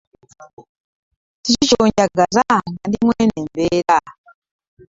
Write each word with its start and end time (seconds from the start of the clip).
Kiki 1.43 1.65
ky'onjagaza 1.69 2.43
nga 2.69 2.77
ndi 2.87 2.97
mw'eno 3.03 3.33
embeera? 3.41 3.97